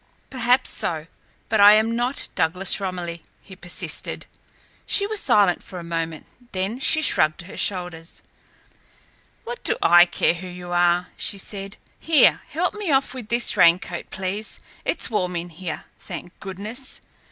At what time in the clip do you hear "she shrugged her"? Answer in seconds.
6.79-7.55